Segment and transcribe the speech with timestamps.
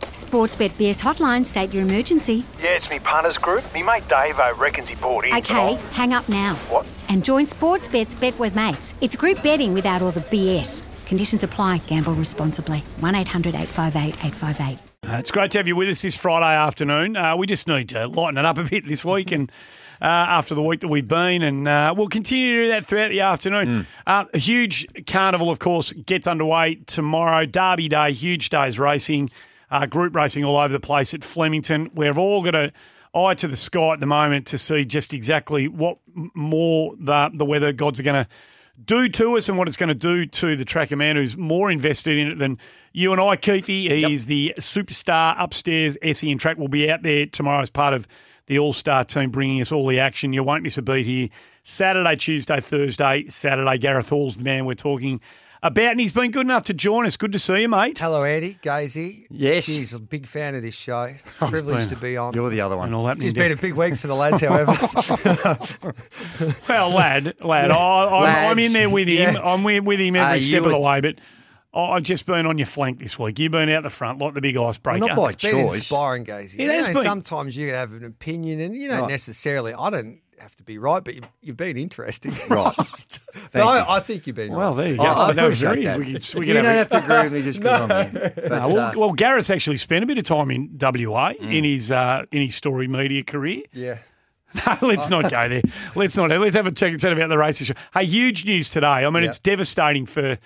[0.00, 2.44] Sportsbet BS hotline, state your emergency.
[2.60, 3.62] Yeah, it's me punters group.
[3.72, 5.34] Me mate Dave I reckons he bought in.
[5.34, 6.54] Okay, hang up now.
[6.68, 6.86] What?
[7.08, 8.94] And join Sportsbet's Bet with Mates.
[9.00, 10.82] It's group betting without all the BS.
[11.06, 11.78] Conditions apply.
[11.86, 12.78] Gamble responsibly.
[13.00, 14.78] 1 800 858 858.
[15.02, 17.16] Uh, it's great to have you with us this Friday afternoon.
[17.16, 19.50] Uh, we just need to lighten it up a bit this week and
[20.02, 23.08] uh, after the week that we've been, and uh, we'll continue to do that throughout
[23.08, 23.86] the afternoon.
[24.06, 27.44] Uh, a huge carnival, of course, gets underway tomorrow.
[27.44, 29.30] Derby Day, huge days racing,
[29.70, 31.90] uh, group racing all over the place at Flemington.
[31.94, 32.72] We've all got a
[33.14, 37.44] eye to the sky at the moment to see just exactly what more the the
[37.44, 38.30] weather gods are going to
[38.82, 41.70] do to us and what it's going to do to the tracker man who's more
[41.70, 42.58] invested in it than
[42.92, 43.90] you and I, Keithy.
[43.90, 45.98] He's the superstar upstairs.
[46.12, 48.08] SEN Track will be out there tomorrow as part of
[48.46, 50.32] the All Star team bringing us all the action.
[50.32, 51.28] You won't miss a beat here.
[51.62, 53.78] Saturday, Tuesday, Thursday, Saturday.
[53.78, 55.20] Gareth Hall's the man we're talking
[55.62, 57.16] about, and he's been good enough to join us.
[57.16, 57.98] Good to see you, mate.
[57.98, 59.26] Hello, Andy Gazy.
[59.30, 59.66] Yes.
[59.66, 61.14] He's a big fan of this show.
[61.38, 62.34] Privileged to be on.
[62.34, 62.94] You're the other And one.
[62.94, 64.72] all happening It's down- been a big week for the lads, however.
[66.68, 69.34] Well, lad, lad, I, I'm, I'm in there with him.
[69.34, 69.40] Yeah.
[69.42, 71.16] I'm with, with him every Are step of the with- way, but
[71.74, 73.38] I- I've just been on your flank this week.
[73.38, 75.06] You've been out the front like the big icebreaker.
[75.06, 76.54] not by it's been inspiring, Gazy.
[76.54, 77.02] It You has know, been.
[77.02, 79.10] Sometimes you have an opinion, and you don't Right.
[79.10, 79.74] necessarily.
[79.74, 82.32] I don't have to be right, but you, you've been interesting.
[82.48, 82.74] Right.
[83.54, 83.68] No, you.
[83.68, 84.82] I, I think you've been Well, right.
[84.82, 85.02] there you go.
[85.04, 85.98] I, I that was appreciate that.
[85.98, 88.10] we could, we you could don't have, have to agree with me just because I'm
[88.10, 88.32] here.
[88.34, 91.64] But, No, well, uh, well, Gareth's actually spent a bit of time in WA in
[91.64, 93.62] his uh, in his story media career.
[93.72, 93.98] Yeah.
[94.66, 95.62] No, let's not go there.
[95.94, 96.30] Let's not.
[96.30, 97.74] Let's have a check and chat about the racing show.
[97.94, 98.86] Hey, huge news today.
[98.86, 99.28] I mean, Yeah.
[99.28, 100.38] it's devastating for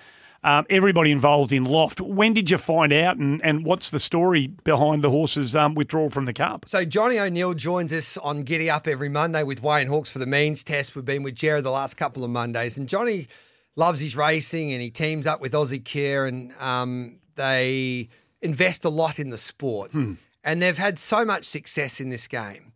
[0.45, 1.99] um, everybody involved in Loft.
[1.99, 6.11] When did you find out, and, and what's the story behind the horse's um, withdrawal
[6.11, 6.65] from the cup?
[6.67, 10.27] So Johnny O'Neill joins us on Giddy Up every Monday with Wayne Hawkes for the
[10.27, 10.95] means test.
[10.95, 13.27] We've been with Jared the last couple of Mondays, and Johnny
[13.75, 18.09] loves his racing, and he teams up with Ozzie Kheir, and um, they
[18.41, 19.91] invest a lot in the sport,
[20.43, 22.71] and they've had so much success in this game.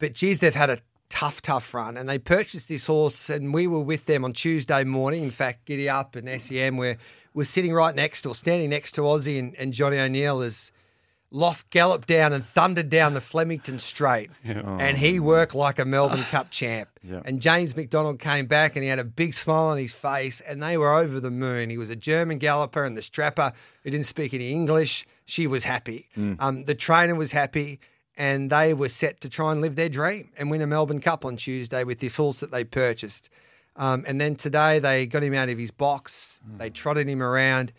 [0.00, 0.78] But geez, they've had a
[1.12, 4.82] tough, tough run, and they purchased this horse, and we were with them on Tuesday
[4.82, 5.22] morning.
[5.22, 6.96] In fact, Giddy Up and SEM were
[7.34, 10.72] were sitting right next to, or standing next to Ozzie and, and Johnny O'Neill as
[11.30, 16.24] Loft galloped down and thundered down the Flemington Straight, and he worked like a Melbourne
[16.24, 16.88] Cup champ.
[17.24, 20.62] And James McDonald came back, and he had a big smile on his face, and
[20.62, 21.68] they were over the moon.
[21.68, 23.52] He was a German galloper, and the strapper.
[23.82, 26.08] Who didn't speak any English, she was happy.
[26.38, 27.80] Um, the trainer was happy,
[28.26, 31.24] and they were set to try and live their dream and win a Melbourne Cup
[31.24, 33.28] on Tuesday with this horse that they purchased.
[33.74, 37.72] Um, and then today they got him out of his box, they trotted him around,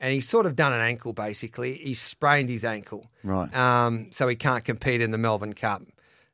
[0.00, 1.74] and he's sort of done an ankle basically.
[1.74, 3.10] He sprained his ankle.
[3.22, 3.54] Right.
[3.54, 5.82] Um, so he can't compete in the Melbourne Cup.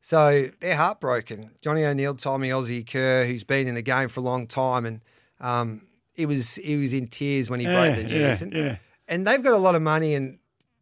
[0.00, 1.50] So they're heartbroken.
[1.62, 4.86] Johnny O'Neill told me Ozzie Kheir, who's been in the game for a long time,
[4.86, 5.00] and
[5.40, 5.68] um,
[6.14, 8.40] he was he was in tears when he Yeah, broke the news.
[8.40, 8.76] yeah, and, yeah.
[9.08, 10.38] and they've got a lot of money and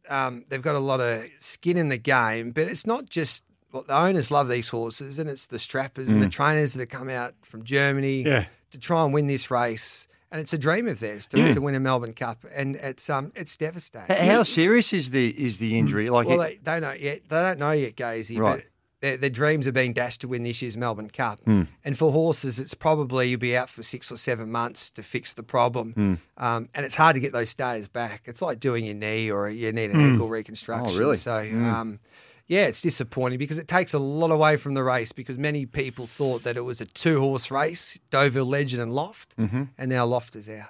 [0.09, 3.43] um, they've got a lot of skin in the game, but it's not just
[3.73, 6.89] well, the owners love these horses, and it's the strappers and the trainers that have
[6.89, 8.27] come out from Germany Mm.
[8.27, 8.45] Yeah.
[8.71, 10.07] to try and win this race.
[10.31, 11.53] And it's a dream of theirs to, Yeah.
[11.53, 14.17] to win a Melbourne Cup, and it's um it's devastating.
[14.17, 16.11] how serious is the is the injury?
[16.11, 17.21] Like, Well, it- they don't know yet.
[17.29, 18.39] They don't know yet, Gazy.
[18.39, 18.65] Right.
[19.05, 21.41] But their, their dreams are being dashed to win this year's Melbourne Cup.
[21.45, 21.63] Hmm.
[21.85, 25.35] And for horses, it's probably you'll be out for six or seven months to fix
[25.35, 25.93] the problem.
[25.93, 26.15] Hmm.
[26.39, 28.23] Um, and it's hard to get those stayers back.
[28.25, 30.97] It's like doing your knee or you need an ankle reconstruction.
[30.97, 31.17] Oh, really?
[31.17, 32.01] So, um,
[32.47, 36.07] yeah, it's disappointing because it takes a lot away from the race because many people
[36.07, 39.63] thought that it was a two horse race, Deauville Legend and Loft, Mm-hmm.
[39.79, 40.69] and now Loft is out.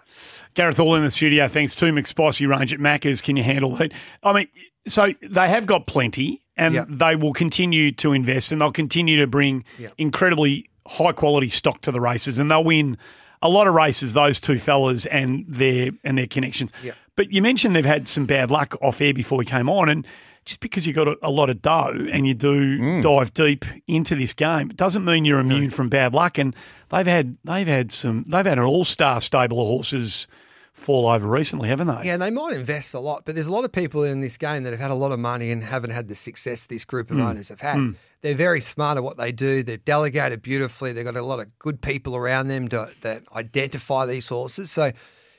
[0.55, 1.47] Gareth Hall in the studio.
[1.49, 3.21] Thanks to McSpicy Range at Macca's.
[3.21, 3.93] Can you handle that?
[4.23, 4.49] I mean,
[4.87, 6.87] so they have got plenty, and Yep.
[6.91, 9.93] they will continue to invest, and they'll continue to bring Yep.
[9.99, 12.97] incredibly high quality stock to the races, and they'll win
[13.43, 14.13] a lot of races.
[14.13, 16.73] Those two fellas and their and their connections.
[16.83, 16.95] Yep.
[17.17, 20.07] But you mentioned they've had some bad luck off air before we came on, and
[20.45, 23.03] just because you've got a, a lot of dough and you do Mm.
[23.03, 26.37] dive deep into this game, doesn't mean you're immune from bad luck.
[26.39, 26.55] And
[26.91, 30.27] they've had they've had some they've had an all star stable of horses
[30.75, 32.03] fall over recently, haven't they?
[32.05, 34.37] Yeah, and they might invest a lot, but there's a lot of people in this
[34.37, 37.09] game that have had a lot of money and haven't had the success this group
[37.09, 37.21] Hmm.
[37.21, 37.95] of owners have had.
[38.21, 39.63] They're very smart at what they do.
[39.63, 40.93] They've delegated beautifully.
[40.93, 44.71] They've got a lot of good people around them to, that identify these horses.
[44.71, 44.93] So,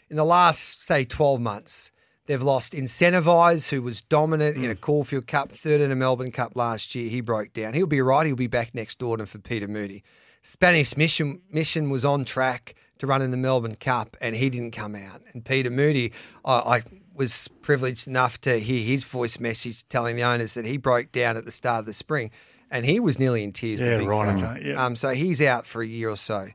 [0.09, 1.91] in the last say 12 months,
[2.27, 6.55] They've lost Incentivise, who was dominant in a Caulfield Cup, third in a Melbourne Cup
[6.55, 7.07] last year.
[7.07, 7.75] He broke down.
[7.75, 8.25] He'll be right.
[8.25, 10.03] He'll be back next autumn for Peter Moody.
[10.45, 14.71] Spanish Mission Mission was on track to run in the Melbourne Cup, and he didn't
[14.71, 15.21] come out.
[15.33, 16.13] And Peter Moody,
[16.45, 16.83] I, I
[17.15, 21.35] was privileged enough to hear his voice message telling the owners that he broke down
[21.35, 22.29] at the start of the spring,
[22.69, 23.81] and he was nearly in tears.
[23.81, 24.85] Yeah, right, okay, yeah.
[24.85, 26.49] Um, so he's out for a year or so.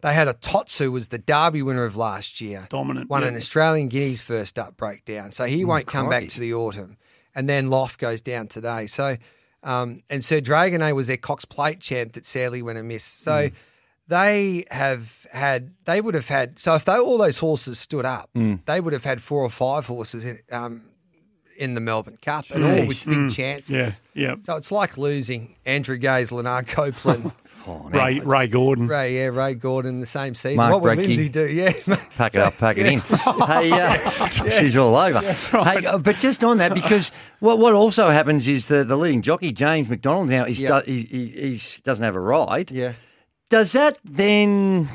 [0.00, 2.66] They had Hitotsu was the Derby winner of last year.
[2.68, 3.28] Dominant, Won yeah.
[3.28, 5.30] an Australian Guineas first up breakdown.
[5.30, 6.96] So he won't come back to the autumn.
[7.34, 8.86] And then Loft goes down today.
[8.86, 9.16] So
[9.66, 13.04] um, and Sir Dragonet was their Cox Plate champ that sadly went amiss.
[13.04, 13.50] So
[14.08, 18.30] they have had they would have had so if they, all those horses stood up,
[18.66, 20.82] they would have had four or five horses in, um,
[21.58, 24.00] in the Melbourne Cup and all with big chances.
[24.14, 24.34] Yeah, yeah.
[24.42, 27.32] So it's like losing Andrew Gaze, Leonard Copeland,
[27.66, 28.86] Ray Ray Gordon.
[28.86, 30.56] Ray, yeah, Ray Gordon the same season.
[30.58, 31.06] Mark what would Breckie.
[31.08, 31.46] Lindsay do?
[31.48, 31.72] Yeah.
[32.16, 33.00] Pack it up, pack it in.
[33.46, 35.20] hey, uh, she's all over.
[35.20, 37.10] Hey, uh, but just on that, because
[37.40, 40.80] what what also happens is the, the leading jockey James McDonald now is Yeah.
[40.80, 42.70] do, he, he he's, doesn't have a ride.
[42.70, 42.92] yeah.
[43.48, 44.88] Does that then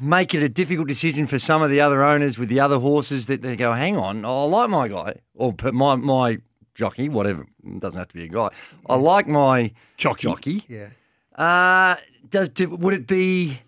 [0.00, 3.26] make it a difficult decision for some of the other owners with the other horses
[3.26, 6.38] that they go, hang on, I like my guy or p- my my
[6.74, 8.48] jockey, whatever, it doesn't have to be a guy.
[8.88, 10.22] I like my Jockey.
[10.28, 10.64] jockey.
[10.68, 10.88] Yeah.
[11.34, 11.96] Uh,
[12.28, 13.60] does do, would it be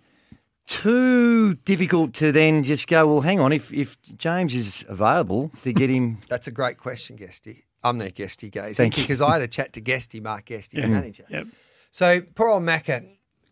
[0.67, 3.07] too difficult to then just go?
[3.07, 3.53] Well, hang on.
[3.53, 7.65] If if James is available to get him, That's a great question, Guesty.
[7.83, 9.05] I'm not Guesty Gaze Thank you.
[9.05, 11.25] because I had a chat to Guesty, Mark Guesty's manager.
[11.29, 11.47] Yep.
[11.91, 13.07] So poor old Macca,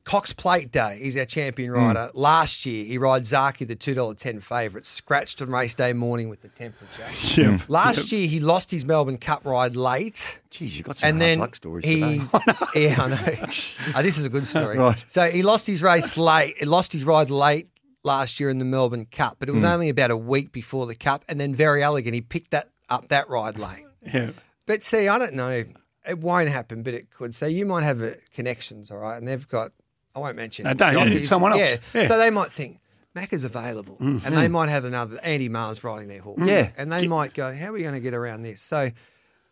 [0.04, 2.10] Cox Plate Day, he's our champion rider.
[2.12, 6.28] Last year, he rides Zaaki, the two dollar ten favourite, scratched on race day morning
[6.28, 7.06] with the temperature.
[7.40, 7.60] Yep.
[7.68, 10.40] Last year, he lost his Melbourne Cup ride late.
[10.50, 12.26] geez, you've got some and hard then luck stories he, today.
[12.74, 13.46] yeah, I know.
[13.94, 14.76] Uh, this is a good story.
[14.78, 15.02] Right.
[15.06, 16.56] So he lost his race late.
[16.58, 17.68] He lost his ride late
[18.04, 19.56] last year in the Melbourne Cup, but it Hmm.
[19.56, 21.24] was only about a week before the Cup.
[21.28, 23.84] And then very elegant, he picked that up that ride late.
[24.12, 24.30] Yeah.
[24.66, 25.64] But see, I don't know.
[26.08, 27.34] It won't happen, but it could.
[27.36, 29.70] So you might have uh, connections, all right, and they've got.
[30.14, 30.64] I won't mention.
[30.64, 31.28] No, don't, jockeys.
[31.28, 31.60] someone else.
[31.60, 31.76] Yeah.
[32.02, 32.08] Yeah.
[32.08, 32.80] So they might think
[33.14, 34.34] Mac is available, and mm-hmm.
[34.34, 36.40] they might have another Andy Mars riding their horse.
[36.44, 36.70] Yeah.
[36.76, 38.90] And they might go, "How are we going to get around this?" So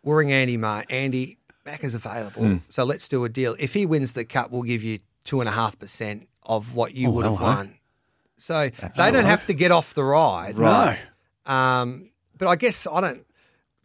[0.03, 0.85] we'll ring Andy Mar.
[0.89, 2.57] Andy Macca's available, hmm.
[2.69, 3.55] so let's do a deal.
[3.59, 6.93] If he wins the cup, we'll give you two and a half percent of what
[6.93, 7.43] you oh, would have huh?
[7.43, 7.75] won.
[8.37, 10.57] So they don't have to get off the ride.
[10.57, 10.95] No.
[11.45, 13.25] Um, but I guess I don't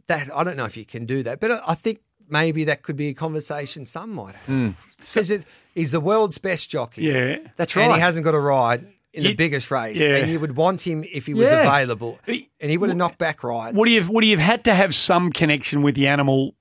[0.07, 1.41] that I don't know if you can do that.
[1.41, 4.47] But I- think maybe that could be a conversation some might have.
[4.47, 4.71] Hmm.
[4.97, 5.45] Because it
[5.77, 7.03] he's the world's best jockey.
[7.03, 7.37] Yeah.
[7.57, 7.85] That's right.
[7.85, 9.97] And he hasn't got a ride in You- the biggest race.
[9.99, 10.17] yeah.
[10.17, 11.63] And you would want him if he was Yeah.
[11.63, 12.19] available.
[12.27, 13.77] He- And he would have knocked back rides.
[13.77, 16.55] Would he have would he have had to have some connection with the animal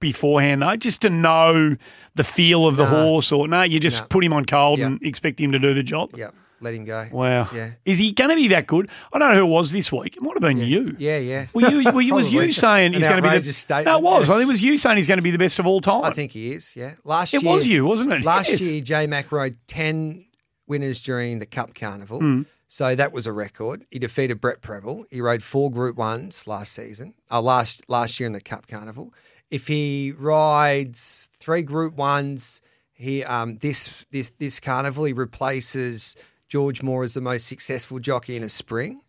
[0.00, 1.76] beforehand though, just to know
[2.14, 4.06] the feel of the horse or no, you just No.
[4.08, 4.86] put him on cold Yeah.
[4.86, 6.10] and expect him to do the job?
[6.14, 6.30] Yeah,
[6.66, 7.06] let him go.
[7.12, 7.48] Wow.
[7.54, 7.70] Yeah.
[7.84, 8.90] Is he going to be that good?
[9.12, 10.16] I don't know who it was this week.
[10.16, 10.94] It might have been you.
[10.98, 11.46] Yeah, yeah.
[11.54, 14.02] Were you, were you, was you saying he's going to be the statement, No, it
[14.02, 14.28] was.
[14.28, 14.34] yeah.
[14.34, 16.02] I think it was you saying he's going to be the best of all time.
[16.04, 16.94] I think he is, yeah.
[17.04, 18.24] Last It year was you, wasn't it?
[18.24, 18.60] Last Yes.
[18.62, 20.26] year, J Mac rode 10
[20.66, 22.18] winners during the Cup Carnival.
[22.18, 22.42] Hmm.
[22.68, 23.86] So that was a record.
[23.92, 25.06] He defeated Brett Prebble.
[25.10, 29.14] He rode four Group Ones last season, uh, last last year in the Cup Carnival.
[29.52, 32.60] If he rides three Group Ones,
[32.92, 36.16] he um, this this this carnival he replaces
[36.48, 39.00] George Moore as the most successful jockey in a spring.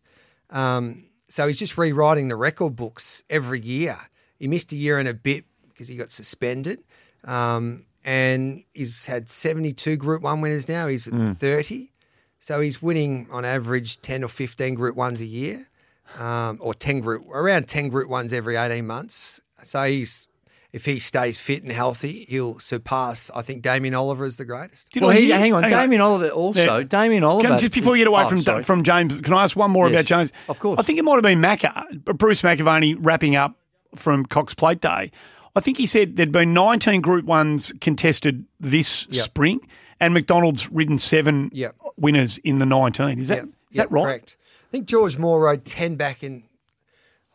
[0.49, 3.97] Um, so he's just rewriting the record books every year.
[4.39, 6.83] He missed a year and a bit because he got suspended.
[7.23, 10.87] Um, and he's had 72 Group 1 winners now.
[10.87, 11.91] He's at 30.
[12.39, 15.67] So he's winning on average 10 or 15 Group 1s a year,
[16.17, 19.41] um, or 10 Group, around 10 Group 1s every 18 months.
[19.63, 20.26] So he's,
[20.73, 24.91] if he stays fit and healthy, he'll surpass, I think, Damien Oliver is the greatest.
[24.91, 26.77] Did well, I he, hang on, Damien Oliver also.
[26.79, 26.83] Yeah.
[26.83, 27.47] Damien Oliver.
[27.47, 28.63] Can, just before you get away Oh, from sorry.
[28.63, 30.33] from James, can I ask one more Yes, about James?
[30.49, 30.79] of course.
[30.79, 31.75] I think it might have been Macca,
[32.07, 33.55] uh, Bruce McAvaney wrapping up
[33.95, 35.11] from Cox Plate Day.
[35.55, 39.23] I think he said there'd been 19 Group Ones contested this Yep.
[39.25, 39.59] spring,
[39.99, 41.75] and McDonald's ridden seven Yep.
[41.97, 43.17] winners in the 19.
[43.19, 44.03] Is that is Yep, yep, that right?
[44.03, 44.37] Correct.
[44.39, 46.43] I think George Moore rode 10 back in,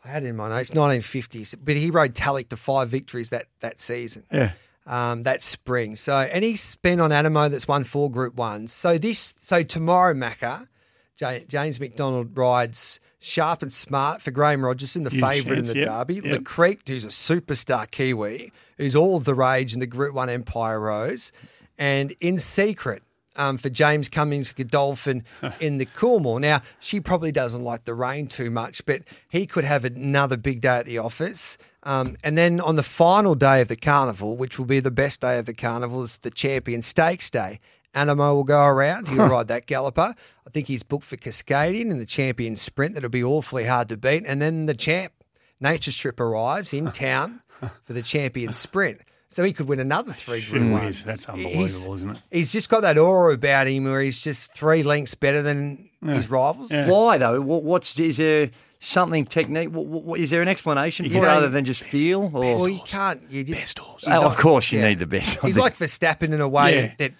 [0.05, 3.45] I had it in my notes, 1950s, but he rode Tulloch to five victories that,
[3.61, 4.23] that season.
[4.31, 4.51] Yeah.
[4.85, 5.95] um, that spring.
[5.95, 8.73] So, and he's on Anamoe that's won four Group Ones.
[8.73, 10.67] So this, so tomorrow, Macca,
[11.15, 15.77] J- James McDonald rides Sharp and Smart for Graeme Rogerson, the Huge favourite in the
[15.77, 16.15] yep, Derby.
[16.15, 16.25] yep.
[16.25, 20.29] Le Creek, who's a superstar Kiwi, who's all of the rage in the Group One
[20.29, 21.31] Empire Rose,
[21.77, 23.03] and in secret.
[23.35, 25.23] Um, for James Cummings Godolphin
[25.59, 26.39] in the Coolmore.
[26.39, 30.61] Now, she probably doesn't like the rain too much, but he could have another big
[30.61, 31.57] day at the office.
[31.81, 35.21] Um, and then on the final day of the carnival, which will be the best
[35.21, 37.59] day of the carnival, is the Champion Stakes Day.
[37.95, 39.07] Anamoe will go around.
[39.07, 40.15] He'll ride that galloper.
[40.45, 42.95] I think he's booked for Cascadian in the Champion Sprint.
[42.95, 44.25] That'll be awfully hard to beat.
[44.27, 45.13] And then the champ,
[45.59, 47.41] Nature Strip arrives in town
[47.83, 49.01] for the champion sprint.
[49.33, 50.79] So he could win another three Sure Group is.
[50.83, 51.05] Ones.
[51.05, 52.21] That's unbelievable, He's- isn't it?
[52.31, 56.29] He's just got that aura about him where he's just three lengths better than his
[56.29, 56.71] rivals.
[56.87, 57.41] Why though?
[57.41, 59.69] What, what's is there something technique?
[59.71, 62.29] What, what, is there an explanation for it other than just feel?
[62.33, 63.21] Or Well, you can't.
[63.29, 63.61] You just.
[63.61, 64.03] Best horse.
[64.03, 64.89] he's Oh, of course you yeah.
[64.89, 65.39] need the best.
[65.41, 66.91] He's like Verstappen in a way Yeah.
[66.97, 67.13] that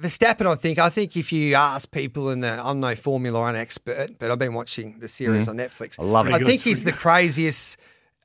[0.00, 0.46] Verstappen.
[0.46, 0.78] I think.
[0.78, 4.54] I think if you ask people, and I'm no Formula One expert, but I've been
[4.54, 5.98] watching the series on Netflix.
[5.98, 6.30] I love it.
[6.34, 7.76] I Pretty think he's the craziest,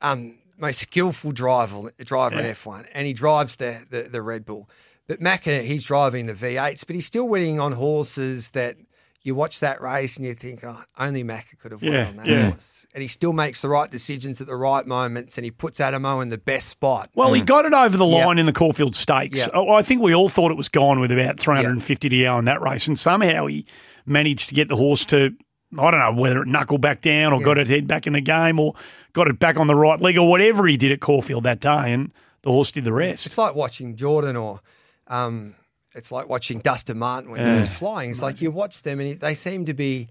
[0.02, 4.68] um, most skillful driver driver in F1, and he drives the, the the Red Bull.
[5.06, 8.76] But Macca, uh, he's driving the V8s, but he's still winning on horses that.
[9.22, 12.16] You watch that race and you think, oh, only Macca could have won Yeah, on
[12.16, 12.50] that yeah.
[12.52, 12.86] horse.
[12.94, 16.22] And he still makes the right decisions at the right moments and he puts Anamoe
[16.22, 17.10] in the best spot.
[17.14, 17.44] Well, he mm.
[17.44, 18.24] got it over the Yeah.
[18.24, 19.40] line in the Caulfield Stakes.
[19.40, 19.48] Yeah.
[19.52, 22.46] Oh, I think we all thought it was gone with about 350 to go in
[22.46, 23.66] that race, and somehow he
[24.06, 25.36] managed to get the horse to.
[25.78, 28.22] I don't know whether it knuckled back down or got its head back in the
[28.22, 28.72] game or
[29.12, 31.92] got it back on the right leg or whatever he did at Caulfield that day,
[31.92, 32.12] and
[32.42, 33.26] the horse did the rest.
[33.26, 34.60] It's like watching Jordan or
[35.08, 35.54] um,
[35.94, 38.10] it's like watching Dustin Martin when he was flying.
[38.10, 40.08] It's like you watch them and they seem to be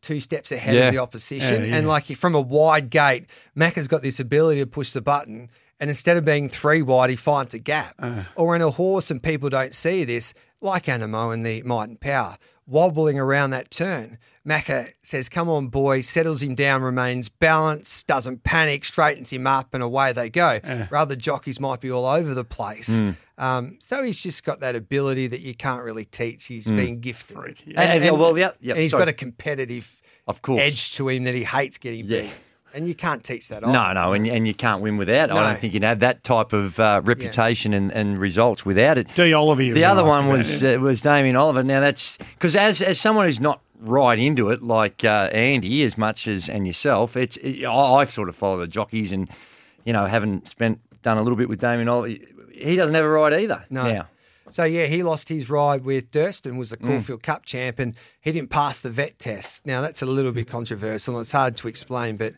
[0.00, 0.88] two steps ahead Yeah.
[0.88, 1.62] of the opposition.
[1.64, 1.76] Yeah, yeah.
[1.76, 5.50] And like from a wide gate, Macca's got this ability to push the button.
[5.78, 7.94] And instead of being three wide, he finds a gap.
[7.98, 8.24] Uh.
[8.36, 12.00] Or in a horse, and people don't see this, like Anamoe and the Might and
[12.00, 12.36] Power,
[12.66, 14.18] wobbling around that turn.
[14.46, 19.74] Macca says, Come on, boy, settles him down, remains balanced, doesn't panic, straightens him up,
[19.74, 20.60] and away they go.
[20.90, 22.98] Rather, jockeys might be all over the place.
[22.98, 23.10] Hmm.
[23.38, 26.46] Um, so he's just got that ability that you can't really teach.
[26.46, 27.60] He's been gifted.
[27.76, 29.00] And- and- well, yeah, yeah, and he's sorry.
[29.02, 30.60] got a competitive Of course.
[30.62, 32.22] edge to him that he hates getting Yeah.
[32.22, 32.30] beat.
[32.74, 33.72] And you can't teach that off.
[33.72, 35.30] No, no, and, and you can't win without.
[35.30, 35.40] I No.
[35.42, 39.08] don't think you'd have that type of uh, reputation and, and results without it.
[39.14, 39.32] D.
[39.32, 39.62] Oliver.
[39.62, 41.62] you The other one was uh, was Damien Oliver.
[41.62, 45.96] Now that's because as as someone who's not right into it, like uh, Andy, as
[45.96, 49.30] much as and yourself, it's it, I, have sort of followed the jockeys and
[49.84, 52.14] you know haven't spent done a little bit with Damien Oliver.
[52.52, 53.64] He doesn't have a ride either.
[53.70, 53.84] No.
[53.90, 54.08] Now.
[54.50, 56.86] So yeah, he lost his ride with Durston, was the Mm.
[56.88, 59.66] Caulfield Cup champ, and he didn't pass the vet test.
[59.66, 62.34] Now that's a little bit controversial and it's hard to explain, but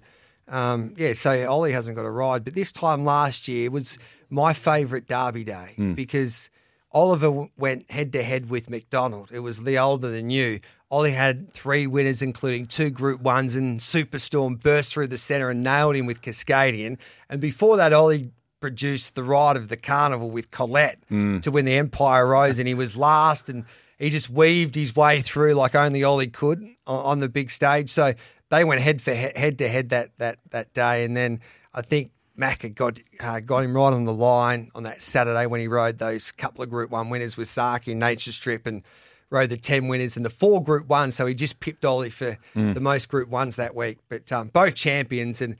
[0.48, 2.44] um, yeah, so Ollie hasn't got a ride.
[2.44, 3.98] But this time last year was
[4.30, 5.94] my favourite Derby day Mm.
[5.94, 6.50] because
[6.92, 9.30] Oliver w- went head to head with McDonald.
[9.32, 10.60] It was the older than you.
[10.90, 15.62] Ollie had three winners, including two Group Ones, and Superstorm burst through the centre and
[15.62, 16.96] nailed him with Cascadian.
[17.28, 21.74] And before that, Ollie produced the ride of the carnival with Colette to win the
[21.76, 23.64] Empire Rose, and he was last, and
[23.98, 27.90] he just weaved his way through like only Ollie could on, on the big stage.
[27.90, 28.14] So
[28.50, 31.40] they went head for he- head to head that that that day, and then
[31.74, 35.60] I think Macca got uh, got him right on the line on that Saturday when
[35.60, 38.82] he rode those couple of Group One winners with Zaaki and Nature Strip and.
[39.30, 42.38] Rode the ten winners and the four Group Ones, so he just pipped Ollie for
[42.54, 43.98] the most Group Ones that week.
[44.08, 45.56] But um, both champions and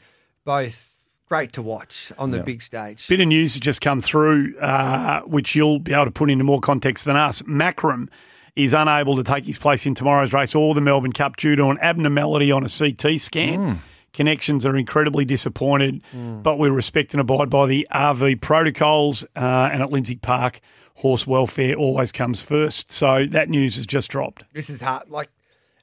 [0.47, 0.95] both
[1.28, 3.07] great to watch on the big stage.
[3.09, 6.45] Bit of news has just come through, uh, which you'll be able to put into
[6.45, 7.42] more context than us.
[7.42, 8.09] Macram
[8.58, 11.66] is unable to take his place in tomorrow's race or the Melbourne Cup due to
[11.66, 13.80] an abnormality on a CT scan.
[14.12, 19.24] Connections are incredibly disappointed, but we respect and abide by the RV protocols.
[19.36, 20.60] Uh, and at Lindsay Park,
[20.94, 22.90] horse welfare always comes first.
[22.90, 24.42] So that news has just dropped.
[24.52, 25.08] this is hard.
[25.08, 25.30] Like,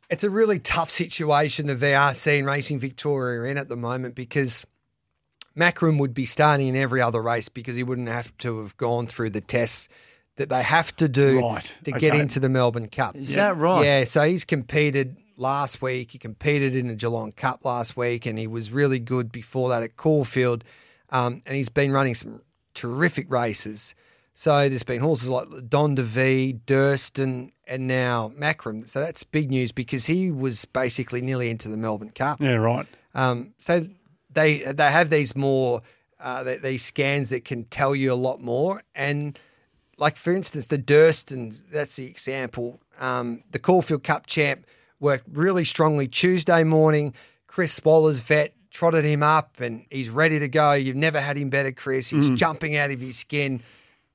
[0.09, 4.15] it's a really tough situation the VRC and Racing Victoria are in at the moment
[4.15, 4.65] because
[5.55, 9.07] Macron would be starting in every other race because he wouldn't have to have gone
[9.07, 9.87] through the tests
[10.37, 13.15] that they have to do Right, to get into the Melbourne Cup.
[13.15, 13.85] Is that right?
[13.85, 16.11] Yeah, so he's competed last week.
[16.11, 19.83] He competed in the Geelong Cup last week, and he was really good before that
[19.83, 20.63] at Caulfield.
[21.09, 22.41] Um, and he's been running some
[22.73, 23.95] terrific races.
[24.33, 28.87] So there's been horses like Don DeVee, Durston, and now Macram.
[28.87, 32.41] So that's big news because he was basically nearly into the Melbourne Cup.
[32.41, 32.85] Yeah, right.
[33.13, 33.85] Um, so
[34.29, 35.79] they they have these more
[36.19, 38.83] uh, th- these scans that can tell you a lot more.
[38.93, 39.39] And
[39.97, 42.79] like for instance, the Durston, that's the example.
[42.99, 44.65] Um, the Caulfield Cup champ
[44.99, 47.13] worked really strongly Tuesday morning.
[47.47, 50.73] Chris Waller's vet trotted him up, and he's ready to go.
[50.73, 52.09] You've never had him better, Chris.
[52.09, 53.61] He's jumping out of his skin.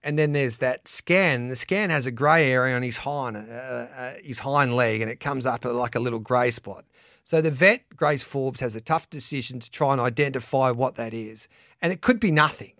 [0.03, 1.49] And then there's that scan.
[1.49, 5.11] The scan has a grey area on his hind, uh, uh, his hind leg, and
[5.11, 6.85] it comes up like a little grey spot.
[7.23, 11.13] So the vet, Grace Forbes, has a tough decision to try and identify what that
[11.13, 11.49] is,
[11.83, 12.73] and it could be nothing.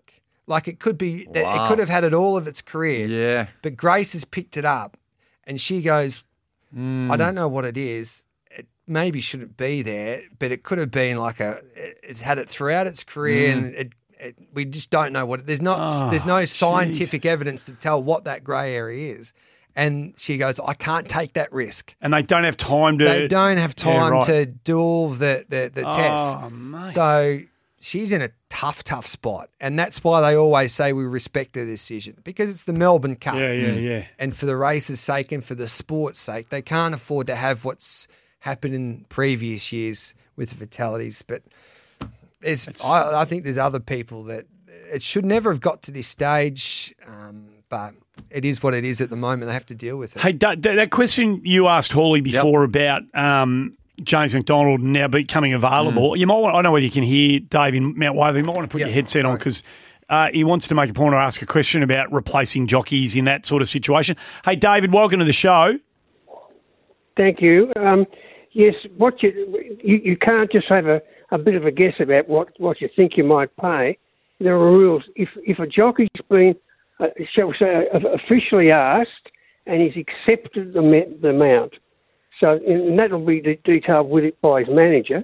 [0.51, 3.07] Like it could be, that it could have had it all of its career.
[3.07, 3.47] Yeah.
[3.61, 4.97] But Grace has picked it up,
[5.45, 6.23] and she goes,
[6.73, 7.35] "I don't hmm.
[7.35, 8.25] know what it is.
[8.51, 11.61] It maybe shouldn't be there, but it could have been like a.
[11.75, 13.65] It, it had it throughout its career, hmm.
[13.65, 15.47] and it, it, we just don't know what.
[15.47, 15.89] There's not.
[15.89, 17.31] Oh, there's no scientific Jesus.
[17.31, 19.33] evidence to tell what that grey area is."
[19.73, 23.05] And she goes, "I can't take that risk." And they don't have time to.
[23.05, 24.25] They don't have Yeah, time right.
[24.25, 26.35] to do all the the, the ah, tests.
[26.37, 26.93] Oh, mate.
[26.93, 27.39] So
[27.81, 29.49] she's in a tough, tough spot.
[29.59, 33.35] And that's why they always say we respect her decision because it's the Melbourne Cup.
[33.35, 34.05] Yeah, yeah, yeah.
[34.17, 37.65] And for the race's sake and for the sport's sake, they can't afford to have
[37.65, 38.07] what's
[38.39, 41.21] happened in previous years with the fatalities.
[41.23, 41.41] But
[42.39, 46.07] there's, I, I think there's other people that it should never have got to this
[46.07, 46.93] stage.
[47.07, 47.93] Um, but
[48.29, 49.47] it is what it is at the moment.
[49.47, 50.21] They have to deal with it.
[50.21, 56.15] Hey, that, that question you asked Hawley before about um, James McDonald now becoming available.
[56.15, 58.39] You might want, I don't know whether you can hear Dave in Mount Waverley.
[58.39, 59.63] You might want to put Yeah, your headset on because
[60.09, 63.25] uh, he wants to make a point or ask a question about replacing jockeys in
[63.25, 64.15] that sort of situation.
[64.43, 65.77] Hey, David, welcome to the show.
[67.17, 67.71] Thank you.
[67.77, 68.05] Um,
[68.51, 72.27] yes, what you, you you can't just have a, a bit of a guess about
[72.27, 73.97] what, what you think you might pay.
[74.39, 75.03] There are rules.
[75.15, 76.55] If if a jockey's been,
[76.99, 79.29] uh, shall we say, uh, officially asked
[79.67, 81.73] and he's accepted the, the amount,
[82.41, 85.23] so and that will be de- detailed with it by his manager,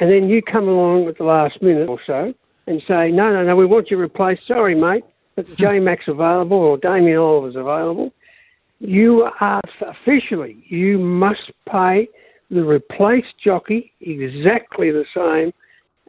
[0.00, 2.32] and then you come along at the last minute or so
[2.66, 4.40] and say, no, no, no, we want you replaced.
[4.50, 5.04] Sorry, mate,
[5.36, 8.10] but J Mac's available or Damien Oliver's available
[8.84, 12.08] you are officially you must pay
[12.50, 15.52] the replaced jockey exactly the same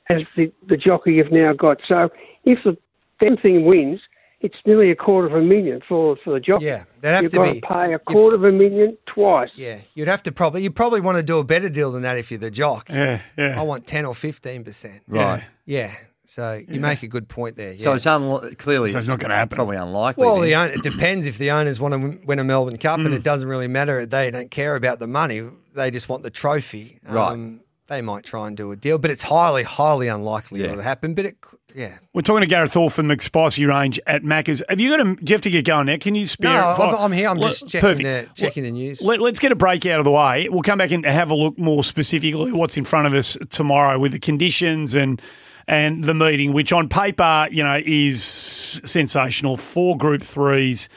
[0.09, 1.77] as the, the jockey you've now got.
[1.87, 2.09] So
[2.43, 2.77] if the
[3.19, 4.01] damn thing wins,
[4.45, 6.65] it's nearly a quarter of a million for for the jockey.
[6.65, 9.49] Yeah, they'd have You've to got be- to pay a quarter of a million twice.
[9.55, 12.17] Yeah, you'd have to probably you probably want to do a better deal than that
[12.17, 12.89] if you're the jock.
[12.89, 13.59] Yeah, yeah.
[13.59, 15.01] I want ten or fifteen percent.
[15.07, 15.43] Right.
[15.65, 15.91] Yeah,
[16.25, 17.73] so you make a good point there.
[17.73, 17.83] Yeah.
[17.83, 19.55] So it's unli- clearly So it's not gonna happen.
[19.55, 20.23] Probably unlikely.
[20.25, 20.45] well, then.
[20.45, 23.05] the own, it depends if the owners want to win a Melbourne Cup, Mm.
[23.07, 24.05] and it doesn't really matter.
[24.05, 25.41] They don't care about the money;
[25.73, 26.99] they just want the trophy.
[27.07, 27.59] Um, Right.
[27.87, 30.71] They might try and do a deal, but it's highly, highly unlikely Yeah.
[30.71, 31.13] it'll happen.
[31.13, 31.37] But it,
[31.75, 31.99] yeah.
[32.13, 34.63] We're talking to Gareth Hall from McSpicy Range at Macca's.
[34.69, 35.97] Have you got to, do you have to get going now?
[35.97, 36.79] Can you spare No, it?
[36.79, 37.29] I'm- I'm here.
[37.29, 39.01] I'm Well, just checking the- checking the news.
[39.03, 40.49] Let, us get a break out of the way.
[40.49, 43.99] We'll come back and have a look more specifically what's in front of us tomorrow
[43.99, 45.21] with the conditions and
[45.67, 49.57] and the meeting, which on paper, you know, is sensational.
[49.57, 50.89] Four Group Threes.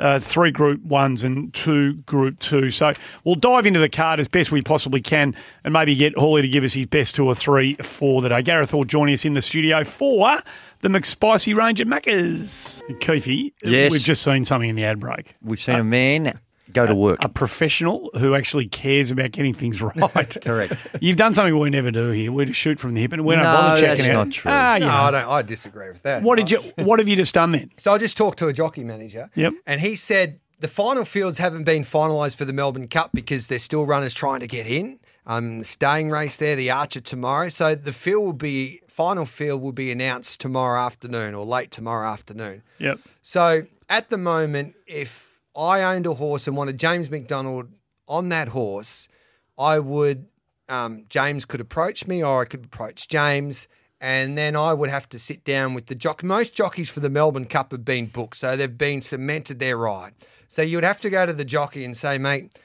[0.00, 2.70] Uh, three group ones and two group two.
[2.70, 6.40] So we'll dive into the card as best we possibly can and maybe get Hawley
[6.42, 8.40] to give us his best two or three for the day.
[8.42, 10.38] Gareth Hall joining us in the studio for
[10.80, 12.82] the McSpicy range at Macca's.
[13.00, 13.92] Keefe, Yes.
[13.92, 15.34] we've just seen something in the ad break.
[15.42, 16.40] We've seen a man
[16.72, 17.18] go to work.
[17.22, 20.36] A professional who actually cares about getting things right.
[20.44, 20.86] Correct.
[21.00, 22.32] You've done something we never do here.
[22.32, 24.26] We just shoot from the hip and we don't No, bother checking that's out.
[24.26, 24.50] not true.
[24.50, 25.02] Ah, No, yeah.
[25.02, 25.28] I don't.
[25.28, 26.22] I disagree with that.
[26.22, 26.58] What did you?
[26.76, 27.70] What have you just done then?
[27.78, 29.30] So I just talked to a jockey manager.
[29.34, 29.52] Yep.
[29.66, 33.62] And he said the final fields haven't been finalised for the Melbourne Cup because there's
[33.62, 34.98] still runners trying to get in.
[35.26, 37.48] Um, the staying race there, the Archer tomorrow.
[37.50, 42.08] So the field will be final field will be announced tomorrow afternoon or late tomorrow
[42.08, 42.62] afternoon.
[42.78, 42.98] Yep.
[43.22, 45.29] So at the moment, if
[45.60, 47.68] I owned a horse and wanted James McDonald
[48.08, 49.08] on that horse,
[49.58, 50.26] I would.
[50.68, 53.68] Um, James could approach me, or I could approach James,
[54.00, 56.26] and then I would have to sit down with the jockey.
[56.26, 60.14] Most jockeys for the Melbourne Cup have been booked, so they've been cemented their ride.
[60.48, 62.58] So you would have to go to the jockey and say, "Mate,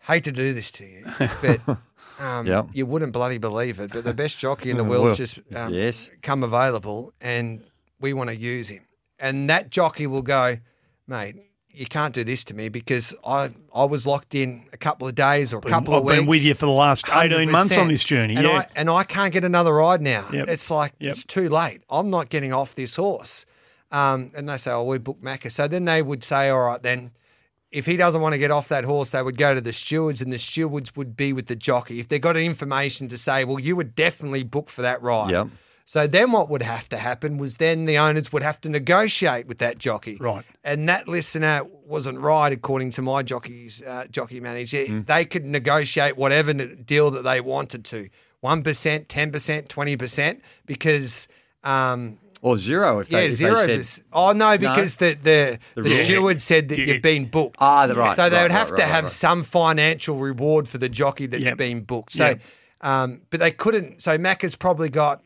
[0.00, 1.04] hate to do this to you,
[1.40, 1.78] but."
[2.18, 2.68] Um, Yep.
[2.72, 5.70] You wouldn't bloody believe it, but the best jockey in the Well, world's just um,
[5.70, 6.10] yes.
[6.22, 7.62] come available, and
[8.00, 8.84] we want to use him.
[9.18, 10.56] And that jockey will go,
[11.06, 11.36] mate.
[11.76, 15.14] You can't do this to me because I I was locked in a couple of
[15.14, 16.16] days or a couple I've of weeks.
[16.18, 18.34] been with you for the last 18 months on this journey.
[18.36, 18.58] and yeah.
[18.60, 20.26] I and I can't get another ride now.
[20.32, 20.48] Yep.
[20.48, 21.12] It's like Yep.
[21.12, 21.82] it's too late.
[21.90, 23.44] I'm not getting off this horse.
[23.92, 26.82] Um, and they say, "Oh, we booked Macca." So then they would say, "All right,
[26.82, 27.10] then."
[27.72, 30.22] If he doesn't want to get off that horse, they would go to the stewards,
[30.22, 31.98] and the stewards would be with the jockey.
[31.98, 35.48] If they got information to say, "Well, you were definitely booked for that ride," Yep.
[35.88, 39.46] So then what would have to happen was then the owners would have to negotiate
[39.46, 40.16] with that jockey.
[40.20, 40.44] Right.
[40.64, 44.78] And that listener wasn't right, according to my jockey's uh, jockey manager.
[44.84, 45.06] Mm.
[45.06, 48.08] They could negotiate whatever deal that they wanted to
[48.42, 51.28] 1%, 10%, 20%, because.
[51.62, 53.80] Um, Or zero if they, yeah, if they zero.
[53.82, 55.90] said- Oh no, because the the, the, rule.
[56.04, 56.94] steward said that Yeah.
[56.94, 57.56] you've been booked.
[57.60, 60.78] Ah, right, So they right, would have right, to right, have some financial reward for
[60.78, 61.56] the jockey that's Yep.
[61.58, 62.12] been booked.
[62.12, 62.40] So, Yep.
[62.80, 64.02] um, but they couldn't.
[64.02, 65.24] So Mac has probably got,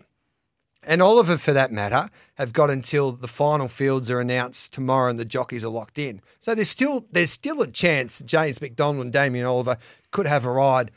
[0.83, 5.19] and Oliver for that matter, have got until the final fields are announced tomorrow and
[5.19, 6.21] the jockeys are locked in.
[6.39, 9.77] So there's still there's still a chance that James McDonald and Damien Oliver
[10.11, 10.91] could have a ride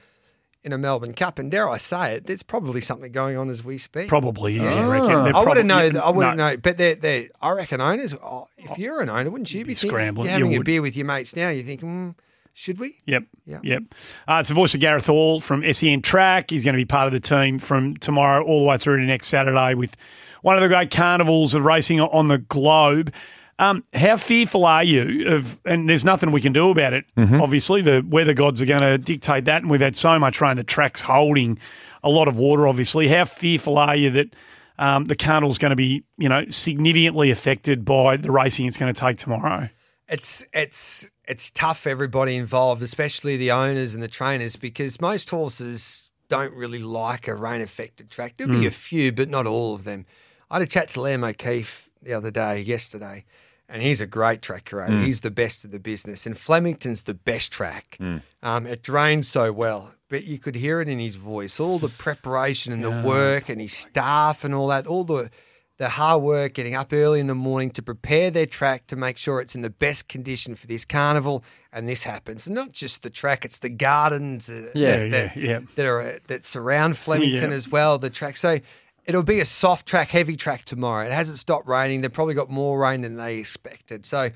[0.64, 1.38] in a Melbourne Cup.
[1.40, 4.08] And dare I say it, there's probably something going on as we speak.
[4.08, 5.26] Probably is, you reckon.
[5.26, 6.02] They're I wouldn't know.
[6.02, 6.50] I wouldn't no.
[6.52, 6.58] know.
[6.58, 8.14] But they're, they're, I reckon owners.
[8.14, 10.26] Oh, if you're an owner, wouldn't you be, thinking, scrambling.
[10.28, 10.66] You're having You a would.
[10.66, 11.50] beer with your mates now.
[11.50, 12.16] You're thinking, mm,
[12.54, 13.02] should we?
[13.06, 13.24] Yep.
[13.46, 13.60] Yeah.
[13.64, 13.84] Yep.
[14.28, 16.52] Uh, it's the voice of Gareth Hall from SEN Track.
[16.52, 19.06] He's going to be part of the team from tomorrow all the way through to
[19.06, 19.96] next Saturday with
[20.44, 23.14] one of the great carnivals of racing on the globe.
[23.60, 27.82] Um, how fearful are you of, and there's nothing we can do about it, obviously,
[27.82, 30.64] the weather gods are going to dictate that, and we've had so much rain, the
[30.64, 31.60] track's holding
[32.04, 33.08] a lot of water, obviously.
[33.08, 34.36] How fearful are you that
[34.80, 38.94] um, the Carnival's going to be, you know, significantly affected by the racing it's going
[38.94, 39.70] to take tomorrow.
[40.10, 45.30] It's it's it's tough for everybody involved, especially the owners and the trainers, because most
[45.30, 48.36] horses don't really like a rain affected track.
[48.38, 48.68] There'll be hmm.
[48.68, 50.06] a few, but not all of them.
[50.50, 53.26] I had a chat to Liam O'Keefe the other day, yesterday,
[53.70, 54.94] and he's a great track curator.
[54.94, 54.98] Eh?
[54.98, 55.04] Hmm.
[55.04, 57.98] He's the best of the business, and Flemington's the best track.
[58.00, 58.18] Hmm.
[58.42, 61.90] Um, it drains so well, but you could hear it in his voice, all the
[61.90, 65.30] preparation and the work, and his staff and all that, all the
[65.78, 69.18] the hard work, getting up early in the morning to prepare their track to make
[69.18, 72.48] sure it's in the best condition for this carnival, and this happens.
[72.48, 75.60] Not just the track; it's the gardens uh, Yeah, that, that, yeah, yeah.
[75.76, 77.98] that are uh, that surround Flemington as well.
[77.98, 78.60] The track, so
[79.06, 81.06] it'll be a soft track, heavy track tomorrow.
[81.06, 82.02] It hasn't stopped raining.
[82.02, 84.30] They've probably got more rain than they expected, so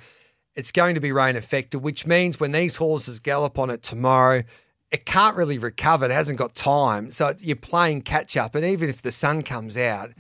[0.55, 1.79] it's going to be rain affected.
[1.79, 4.43] Which means when these horses gallop on it tomorrow.
[4.89, 6.05] It can't really recover.
[6.05, 8.55] It hasn't got time, so you're playing catch up.
[8.55, 10.11] And even if the sun comes out,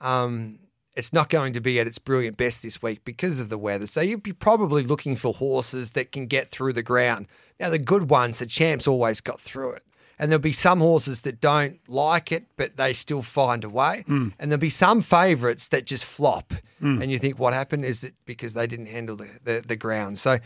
[0.00, 0.58] um,
[0.96, 3.86] it's not going to be at its brilliant best this week because of the weather.
[3.86, 7.28] So you'd be probably looking for horses that can get through the ground.
[7.60, 9.82] Now, the good ones, the champs always got through it.
[10.18, 14.04] And there'll be some horses that don't like it, but they still find a way.
[14.38, 16.54] And there'll be some favourites that just flop.
[17.02, 17.84] And you think, what happened?
[17.84, 20.18] Is it because they didn't handle the, the, the ground?
[20.18, 20.38] So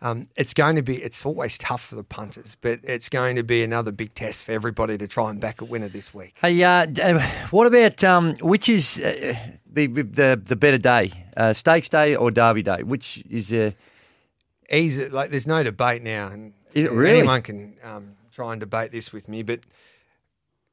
[0.00, 3.42] um, it's going to be, it's always tough for the punters, but it's going to
[3.42, 6.34] be another big test for everybody to try and back a winner this week.
[6.40, 9.34] Hey, uh, uh, what about um, which is uh,
[9.72, 12.82] the the the better day, uh, Stakes Day or Derby Day?
[12.82, 13.72] Which is uh,
[14.70, 15.08] easy.
[15.08, 17.18] Like there's no debate now, and really?
[17.18, 19.42] anyone can um, try and debate this with me.
[19.42, 19.60] But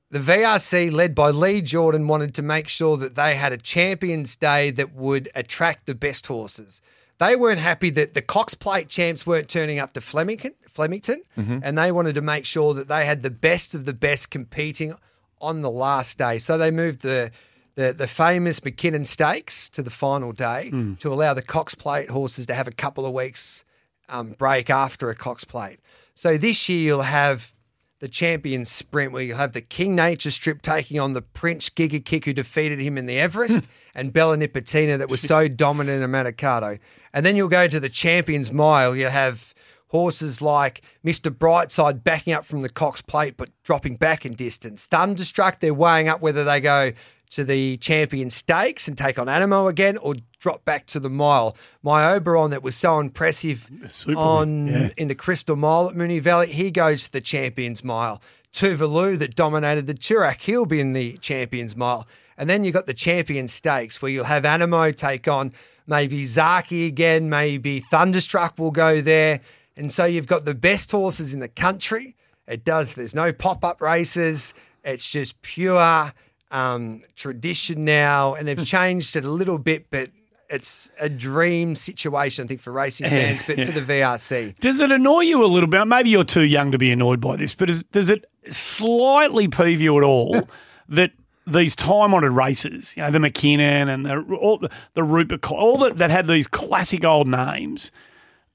[0.09, 4.35] the VRC, led by Lee Jordan, wanted to make sure that they had a Champions
[4.35, 6.81] Day that would attract the best horses.
[7.19, 11.59] They weren't happy that the Cox Plate champs weren't turning up to Flemington, Flemington, Mm-hmm.
[11.63, 14.95] and they wanted to make sure that they had the best of the best competing
[15.41, 16.37] on the last day.
[16.39, 17.31] So they moved the
[17.77, 20.95] the, the famous Mackinnon Stakes to the final day Hmm.
[20.95, 23.63] to allow the Cox Plate horses to have a couple of weeks
[24.09, 25.79] um, break after a Cox Plate.
[26.15, 27.53] So this year you'll have
[27.99, 32.03] the champion sprint where you'll have the King Nature strip taking on the Prince Giga
[32.03, 36.09] Kick who defeated him in the Everest and Bella Nipotina that was so dominant in
[36.11, 36.79] Manikato.
[37.13, 38.95] And then you'll go to the Champions Mile.
[38.95, 39.53] You'll have
[39.89, 41.31] horses like Mr.
[41.31, 44.85] Brightside backing up from the Cox Plate but dropping back in distance.
[44.85, 46.91] Thunderstruck, they're weighing up whether they go
[47.31, 51.55] to the Champion Stakes and take on Anamoe again or drop back to the mile.
[51.83, 54.89] My Oberon that was so impressive Super, on yeah.
[54.97, 58.21] in the Crystal Mile at Moonee Valley, he goes to the Champions Mile.
[58.53, 62.07] Tuvalu that dominated the Toorak, he'll be in the Champions Mile.
[62.37, 65.51] And then you've got the Champion Stakes where you'll have Anamoe take on
[65.87, 69.39] maybe Zaaki again, maybe Thunderstruck will go there.
[69.75, 72.15] And so you've got the best horses in the country.
[72.47, 76.13] It does, there's no pop up races, it's just pure
[76.51, 78.33] um, tradition now.
[78.35, 80.09] And they've changed it a little bit, but
[80.49, 84.57] it's a dream situation, I think, for racing fans, but for the VRC.
[84.59, 85.83] Does it annoy you a little bit?
[85.85, 89.81] Maybe you're too young to be annoyed by this, but is, does it slightly peeve
[89.81, 90.47] you at all
[90.89, 91.11] that
[91.45, 94.57] these time-honoured races, you know, the Mackinnon and the all
[94.93, 97.91] the, Rupert, all that, that had these classic old names,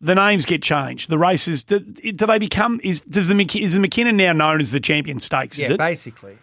[0.01, 1.09] the names get changed.
[1.09, 2.81] The races, do, do they become?
[2.83, 5.59] Is does the is the Mackinnon now known as the Champion Stakes?
[5.59, 5.79] Is Yeah, it?
[5.79, 6.39] basically.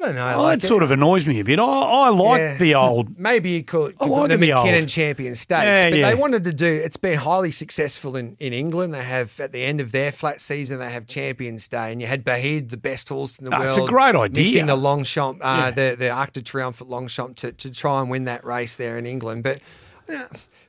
[0.00, 0.34] I don't know.
[0.36, 1.58] Oh, like that sort of annoys me a bit.
[1.58, 2.56] I, I like Yeah.
[2.56, 3.18] the old.
[3.18, 4.88] Maybe you could, I like the the old.
[4.88, 6.08] Champion Stakes, Yeah, but yeah.
[6.08, 6.66] they wanted to do.
[6.66, 8.94] It's been highly successful in, in England.
[8.94, 12.06] They have at the end of their flat season, they have Champions Day, and you
[12.06, 13.64] had Baaeed, the best horse in the world.
[13.66, 14.44] it's a great idea.
[14.44, 18.08] Missing the Longchamp, uh, the the Arc de Triomphe at Longchamp to to try and
[18.08, 19.42] win that race there in England.
[19.42, 19.60] But
[20.08, 20.26] you know,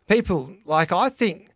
[0.08, 1.48] people like I think.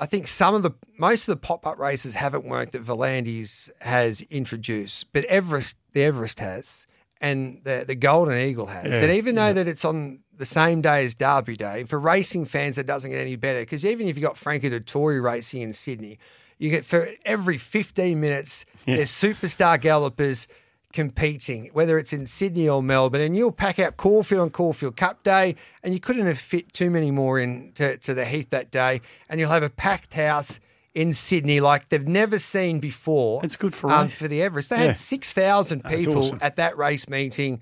[0.00, 3.68] I think some of the most of the pop up races haven't worked that V'landys
[3.80, 6.86] has introduced, but Everest, the Everest has,
[7.20, 8.84] and the the Golden Eagle has.
[9.02, 12.78] and even though that it's on the same day as Derby Day, for racing fans,
[12.78, 16.18] it doesn't get any better because even if you've got Frankie Dettori racing in Sydney,
[16.58, 20.46] you get for every 15 minutes, there's superstar gallopers
[20.92, 25.22] competing, whether it's in Sydney or Melbourne, and you'll pack out Caulfield on Caulfield Cup
[25.22, 28.70] Day, and you couldn't have fit too many more in to, to the Heath that
[28.70, 30.60] day, and you'll have a packed house
[30.98, 33.40] in Sydney like they've never seen before.
[33.44, 34.70] It's good for um, for the Everest.
[34.70, 34.82] They Yeah.
[34.88, 36.38] had six thousand people awesome.
[36.42, 37.60] at that race meeting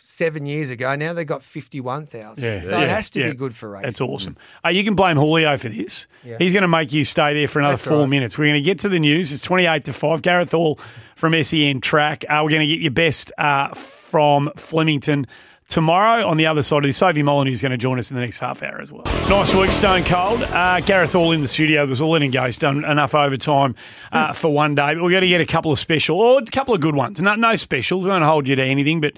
[0.00, 0.94] seven years ago.
[0.94, 2.44] Now they've got fifty-one thousand.
[2.44, 3.30] Yeah, so yeah, it has to yeah.
[3.30, 3.82] be good for racing.
[3.86, 4.36] That's awesome.
[4.64, 6.06] Uh, you can blame Julio for this.
[6.22, 8.08] He's going to make you stay there for another That's four right.
[8.08, 8.38] minutes.
[8.38, 9.32] We're going to get to the news.
[9.32, 10.22] It's 28 to 5.
[10.22, 10.78] Gareth Hall
[11.16, 12.24] from SEN Track.
[12.28, 15.26] Uh, we're going to get your best uh, from Flemington
[15.70, 16.98] tomorrow on the other side of this.
[16.98, 19.04] Sophie Molyneux is going to join us in the next half hour as well.
[19.28, 20.42] Nice week, Stone Cold.
[20.42, 21.82] Uh, Gareth Hall in the studio.
[21.86, 22.44] There was a letting go.
[22.44, 23.74] He's done enough overtime
[24.12, 24.94] uh, for one day.
[24.94, 27.22] But we're going to get a couple of special, or a couple of good ones.
[27.22, 28.00] No, no special.
[28.00, 29.14] We won't hold you to anything, but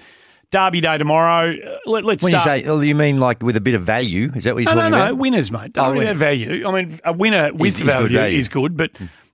[0.51, 1.51] Derby Day tomorrow.
[1.53, 2.21] Uh, Let, us start.
[2.21, 2.57] When start.
[2.59, 4.31] you say, oh, you mean like with a bit of value?
[4.35, 5.17] Is that what you're no, no, talking no, about?
[5.17, 5.73] winners, mate.
[5.73, 6.19] Don't Oh, worry about winners.
[6.19, 6.67] value.
[6.67, 8.37] I mean, a winner with Is- is good value, value.
[8.37, 8.91] is good, but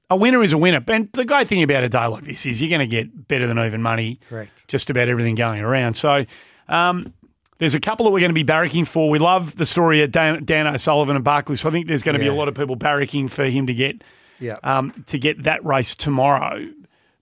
[0.10, 0.82] a winner is a winner.
[0.88, 3.46] And the great thing about a day like this is you're going to get better
[3.46, 4.20] than even money.
[4.30, 4.66] Correct.
[4.70, 5.96] Just about everything going around.
[5.96, 6.20] So.
[6.70, 7.14] Um,
[7.58, 9.10] there's a couple that we're going to be barracking for.
[9.10, 12.14] We love the story of Dan, Dan O'Sullivan and Barkley, so I think there's going
[12.14, 14.02] to be a lot of people barracking for him to get
[14.40, 14.58] Yeah.
[14.64, 16.66] um, to get that race tomorrow.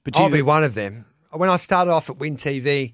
[0.04, 1.06] But I'll geez, be one of them.
[1.32, 2.94] When I started off at Win TV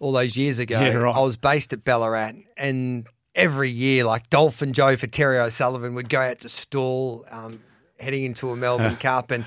[0.00, 1.14] all those years ago, Yeah, right.
[1.16, 6.10] I was based at Ballarat, and every year, like Dolphin Joe for Terry O'Sullivan would
[6.10, 7.60] go out to stall, um,
[7.98, 9.46] heading into a Melbourne Cup, and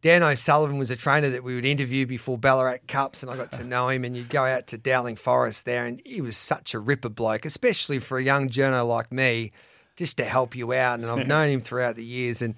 [0.00, 3.50] Dan O'Sullivan was a trainer that we would interview before Ballarat Cups, and I got
[3.52, 4.04] to know him.
[4.04, 7.44] And you'd go out to Dowling Forest there, and he was such a ripper bloke,
[7.44, 9.50] especially for a young journo like me,
[9.96, 11.00] just to help you out.
[11.00, 12.54] And I've known him throughout the years, and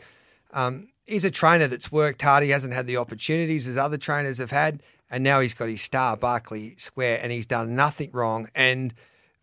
[0.53, 2.45] um, he's a trainer that's worked hard.
[2.45, 5.81] He hasn't had the opportunities as other trainers have had, and now he's got his
[5.81, 8.49] star Barclay Square, and he's done nothing wrong.
[8.55, 8.93] And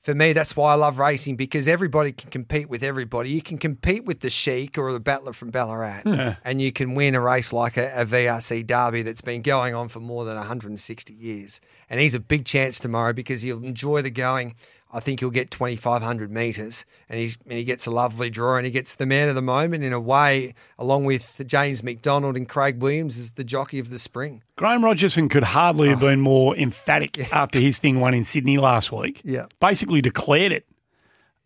[0.07, 3.29] for me, that's why I love racing because everybody can compete with everybody.
[3.29, 6.29] You can compete with the Sheik or the battler from Ballarat, hmm.
[6.45, 9.89] and you can win a race like a, a VRC Derby that's been going on
[9.89, 11.59] for more than 160 years.
[11.89, 14.55] And he's a big chance tomorrow because he'll enjoy the going.
[14.91, 18.65] I think he'll get 2,500 metres, and, he's, and he gets a lovely draw, and
[18.65, 22.47] he gets the man of the moment in a way, along with James McDonald and
[22.47, 24.43] Craig Williams as the jockey of the spring.
[24.55, 28.91] Graeme Rogerson could hardly have been more emphatic after his thing won in Sydney last
[28.91, 29.21] week.
[29.25, 29.47] Yeah.
[29.59, 30.65] Basically declared it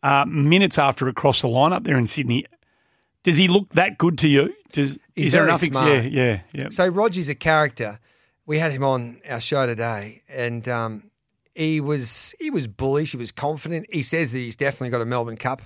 [0.03, 2.45] uh, minutes after it crossed the line up there in Sydney.
[3.23, 4.53] Does he look that good to you?
[4.71, 5.73] Does, He's is there nothing?
[5.73, 6.69] Yeah, yeah, yeah.
[6.69, 7.99] So Roger's a character.
[8.45, 11.10] We had him on our show today, and um,
[11.55, 13.11] he was he was bullish.
[13.11, 13.87] He was confident.
[13.91, 15.61] He says that he's definitely got a Melbourne Cup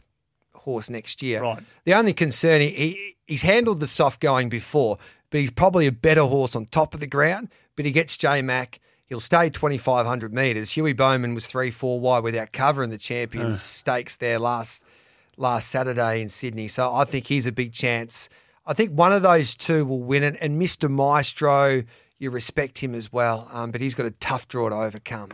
[0.53, 1.41] horse next year.
[1.41, 1.63] Right.
[1.85, 4.97] The only concern he, he he's handled the soft going before,
[5.29, 7.49] but he's probably a better horse on top of the ground.
[7.75, 8.79] But he gets J Mac.
[9.07, 10.71] He'll stay 2,500 metres.
[10.71, 14.83] Huey Bowman was three, four wide without cover in the Champions Stakes there last
[15.37, 16.67] last Saturday in Sydney.
[16.67, 18.29] So I think he's a big chance.
[18.65, 20.37] I think one of those two will win it.
[20.41, 20.89] And Mr.
[20.89, 21.83] Maestro,
[22.17, 25.31] you respect him as well, um, but he's got a tough draw to overcome.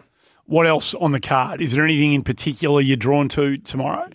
[0.51, 1.61] What else on the card?
[1.61, 4.09] Is there anything in particular you're drawn to tomorrow?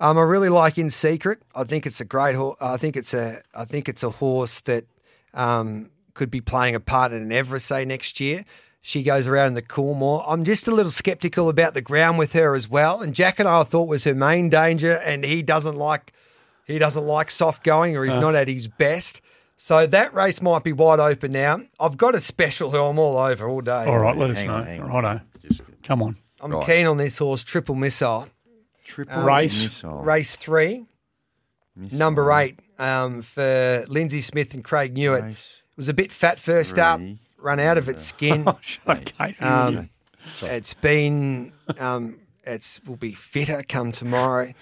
[0.00, 1.42] Um, I really like In Secret.
[1.54, 2.56] I think it's a great horse.
[2.62, 3.42] I think it's a.
[3.54, 4.86] I think it's a horse that
[5.34, 8.46] um, could be playing a part in an Everest say next year.
[8.80, 10.24] She goes around in the Coolmore.
[10.26, 13.02] I'm just a little sceptical about the ground with her as well.
[13.02, 16.14] And Jacquinot thought was her main danger, and he doesn't like
[16.66, 19.20] he doesn't like soft going, or he's not at his best.
[19.58, 21.60] So that race might be wide open now.
[21.78, 23.84] I've got a special who I'm all over all day.
[23.84, 24.54] All right, let us know.
[24.54, 24.88] on, hang on.
[24.88, 25.20] Righto.
[25.48, 26.16] Just Come on.
[26.40, 26.66] I'm Right.
[26.66, 28.28] keen on this horse, Triple Missile.
[28.84, 29.62] triple Race.
[29.64, 29.98] missile.
[30.02, 30.86] Race three,
[31.74, 31.98] Missile.
[31.98, 35.22] number eight um, for Lindsay Smith and Craig Newitt.
[35.24, 35.36] Race
[35.70, 37.18] It was a bit fat first up, three.
[37.38, 38.44] run out of its skin.
[38.46, 39.44] Oh, shut up, Casey.
[39.44, 39.90] Um,
[40.42, 44.52] it's been, um, it's will be fitter come tomorrow.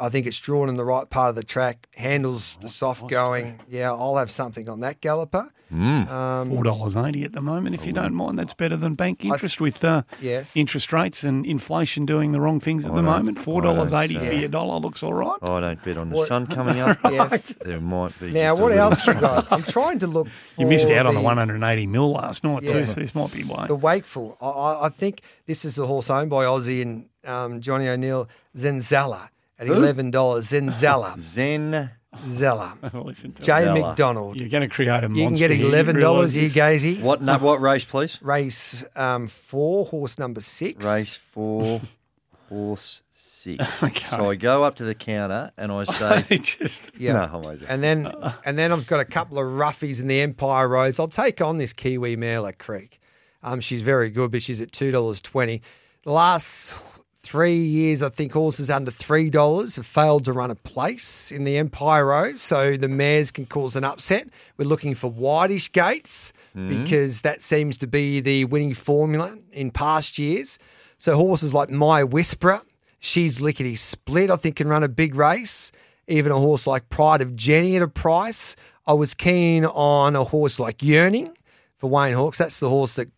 [0.00, 3.60] I think it's drawn in the right part of the track, handles the soft going.
[3.68, 5.50] Yeah, I'll have something on that galloper.
[5.72, 8.36] Um, Four dollars eighty at the moment, if you don't mind.
[8.36, 10.56] That's better than bank interest with uh, Yes.
[10.56, 13.38] interest rates and inflation doing the wrong things at I the moment.
[13.38, 14.40] Four dollars eighty for say.
[14.40, 15.38] your dollar looks all right.
[15.42, 16.98] I don't bet on the What- sun coming up.
[17.04, 17.54] Yes.
[17.64, 18.32] There might be.
[18.32, 19.46] Now, what else you got?
[19.52, 20.26] I'm trying to look.
[20.58, 22.72] You missed for out on the the- 180 mil last night Yeah.
[22.72, 23.68] too, so this might be why.
[23.68, 24.36] The Wakeful.
[24.40, 28.28] I, I, I think this is the horse owned by Ozzie and um, Johnny O'Neill.
[28.56, 29.28] Zenzala
[29.60, 30.50] at eleven dollars.
[30.50, 31.18] Zenzala.
[31.20, 31.90] Zen.
[32.26, 32.76] Zella.
[32.92, 33.62] Listen to Jay.
[33.64, 33.88] Zella.
[33.88, 34.40] McDonald.
[34.40, 35.20] You're going to create a monster.
[35.20, 37.00] You can get here, eleven dollars here, realise Gazy.
[37.00, 37.22] What?
[37.22, 38.18] No, what race, please?
[38.20, 40.84] Race um, four, horse number six.
[40.84, 41.80] Race four,
[42.48, 43.64] horse six.
[43.82, 44.06] Okay.
[44.10, 46.40] So I go up to the counter and I say, this?
[46.40, 47.12] just Yeah.
[47.12, 48.12] No, I'm only- And then
[48.44, 50.98] and then I've got a couple of roughies in the Empire Rose.
[50.98, 52.98] I'll take on this Kiwi mare at Creek.
[53.42, 55.62] Um, she's very good, but she's at two dollars twenty.
[56.02, 56.78] The last
[57.22, 61.44] three years, I think horses under three dollars have failed to run a place in
[61.44, 64.28] the Empire Rose, so the mares can cause an upset.
[64.56, 66.82] We're looking for whitish gates mm-hmm.
[66.82, 70.58] because that seems to be the winning formula in past years.
[70.96, 72.62] So horses like My Whisperer,
[72.98, 74.30] she's lickety split.
[74.30, 75.72] I think can run a big race.
[76.08, 78.56] Even a horse like Pride of Jenny at a price.
[78.86, 81.36] I was keen on a horse like Yearning
[81.76, 82.38] for Wayne Hawkes.
[82.38, 83.08] That's the horse that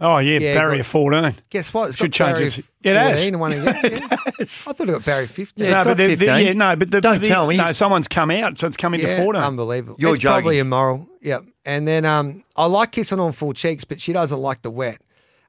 [0.00, 1.34] oh yeah, Yeah, barrier got- 14.
[1.50, 1.88] guess what?
[1.90, 3.18] It's Should got change barrier its- It has.
[3.18, 3.80] 14 and one again.
[4.00, 4.16] Yeah.
[4.40, 5.64] I thought it got barrier 15.
[5.64, 6.46] Yeah, no, but the, the, 15.
[6.46, 7.56] yeah, no, but the, Don't the- tell me.
[7.56, 9.42] No, someone's come out, so it's come into Yeah, 14.
[9.42, 9.96] unbelievable.
[9.98, 11.06] You're it's probably immoral.
[11.20, 11.40] Yeah.
[11.64, 15.00] And then um, I like kissing on full cheeks, but she doesn't like the wet.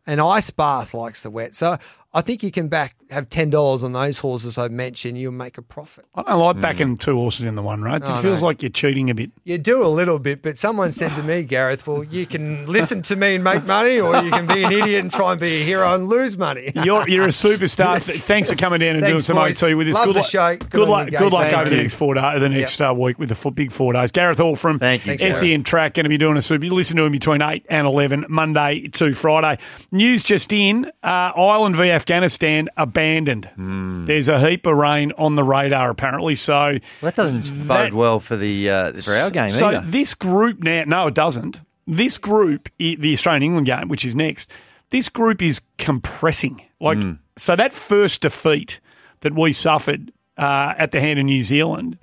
[0.06, 1.56] And Ice Bath likes the wet.
[1.56, 1.78] So
[2.14, 5.58] I think you can back have ten dollars on those horses I've mentioned, you'll make
[5.58, 6.06] a profit.
[6.16, 8.02] I don't like backing two horses in the one race.
[8.06, 8.48] Oh, it feels no.
[8.48, 9.32] like you're cheating a bit.
[9.44, 13.02] You do a little bit, but someone said to me, Gareth, well, you can listen
[13.04, 15.62] to me and make money, or you can be an idiot and try and be
[15.62, 16.72] a hero and lose money.
[16.84, 18.02] You're you're a superstar.
[18.22, 19.62] Thanks for coming down and doing Thanks, some boys.
[19.62, 19.96] OT with us.
[19.96, 20.58] Love good the luck, show.
[20.58, 21.10] Good, Good luck.
[21.10, 23.56] Good luck Thank over the next four day, the next uh, week with the foot,
[23.56, 24.12] big four days.
[24.12, 25.36] Gareth Hall from Thank you, Gareth.
[25.36, 26.66] SEN Track going to be doing a super.
[26.66, 29.62] You listen to him between eight and eleven Monday to Friday.
[29.92, 32.70] News just in: uh, Ireland v Afghanistan
[33.02, 33.46] abandoned.
[33.56, 34.06] Hmm.
[34.06, 36.36] There's a heap of rain on the radar apparently.
[36.36, 39.84] So Well, that doesn't That- bode well for the uh, for our game so either.
[39.88, 41.62] this group now, no, it doesn't.
[41.88, 44.52] This group, the Australian England game, which is next,
[44.92, 46.62] this group is compressing.
[46.80, 47.14] Like, Hmm.
[47.38, 48.80] so that first defeat
[49.22, 51.98] that we suffered uh, at the hand of New Zealand,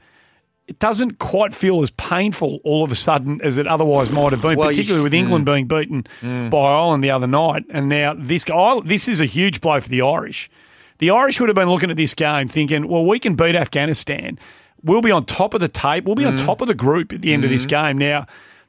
[0.66, 4.42] it doesn't quite feel as painful all of a sudden as it otherwise might have
[4.42, 6.04] been, Well, particularly with England being beaten
[6.50, 7.64] by Ireland the other night.
[7.70, 8.44] And now this,
[8.84, 10.50] this is a huge blow for the Irish.
[10.98, 14.38] The Irish would have been looking at this game thinking, well, we can beat Afghanistan.
[14.82, 16.04] We'll be on top of the tape.
[16.04, 17.98] We'll be on top of the group at the end of this game.
[17.98, 18.26] Now,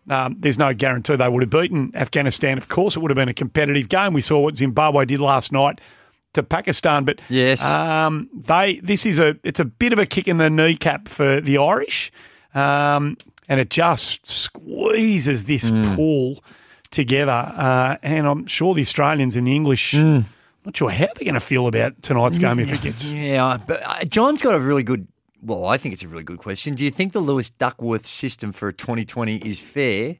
[0.10, 2.58] um, there's no guarantee they would have beaten Afghanistan.
[2.58, 4.13] Of course, it would have been a competitive game.
[4.13, 5.80] We saw what Zimbabwe did last night
[6.34, 7.63] to Pakistan, but Yes.
[7.63, 11.42] um, they this is a it's a bit of a kick in the kneecap for
[11.42, 12.12] the Irish,
[12.56, 16.44] um, and it just squeezes this pool
[16.92, 17.32] together.
[17.56, 19.94] Uh, and I'm sure the Australians and the English.
[20.69, 23.05] Not sure how they're going to feel about tonight's game if it gets.
[23.05, 25.08] Yeah, but uh, John's got a really good.
[25.41, 26.75] Well, I think it's a really good question.
[26.75, 30.17] Do you think the Lewis Duckworth system for 2020 is fair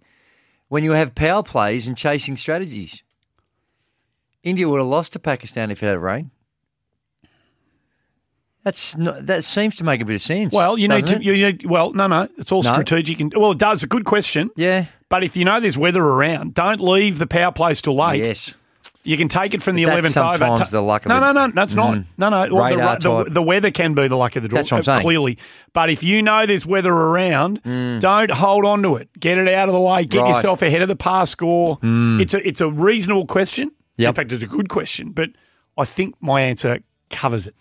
[0.70, 3.04] when you have power plays and chasing strategies?
[4.42, 6.32] India would have lost to Pakistan if it had rain.
[8.64, 10.52] That's not, that seems to make a bit of sense.
[10.52, 11.18] Well, you need to.
[11.18, 11.22] it?
[11.22, 12.72] You need, well, no, no, it's all No?
[12.74, 13.20] strategic.
[13.20, 13.84] And, well, it does.
[13.84, 14.50] A good question.
[14.56, 14.86] yeah.
[15.10, 18.26] But if you know there's weather around, don't leave the power plays till late.
[18.26, 18.56] Yes.
[19.04, 20.38] You can take it from the eleventh over.
[20.38, 21.96] sometimes the luck of no, no, no, that's not.
[21.96, 22.06] Mm.
[22.18, 22.40] No, no.
[22.54, 23.34] Well, the, Radar the, type.
[23.34, 24.58] the weather can be the luck of the draw.
[24.58, 25.02] That's what I'm uh, saying.
[25.02, 25.38] Clearly,
[25.74, 27.62] but if you know there's weather around,
[28.02, 29.10] don't hold on to it.
[29.20, 30.04] Get it out of the way.
[30.04, 30.28] Get Right.
[30.28, 31.80] yourself ahead of the pass score.
[31.82, 33.72] It's a it's a reasonable question.
[33.98, 35.12] In fact, it's a good question.
[35.12, 35.30] But
[35.78, 37.56] I think my answer covers it.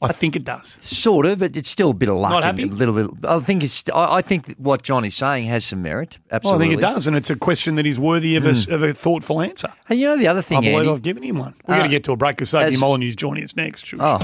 [0.00, 0.78] I think it does.
[0.80, 2.30] Sort of, but it's still a bit of luck.
[2.30, 2.62] Not happy?
[2.62, 3.10] A little bit.
[3.28, 3.82] I think it's.
[3.92, 6.18] I, I think what John is saying has some merit.
[6.30, 8.82] Well, I think it does, and it's a question that is worthy of, a, of
[8.84, 9.72] a thoughtful answer.
[9.88, 10.90] And you know the other thing, I believe Andy?
[10.90, 11.54] I've given him one.
[11.66, 13.86] We're Uh, going to get to a break because Sophie Molineux's joining us next.
[13.86, 13.98] Sure.
[14.00, 14.18] Oh.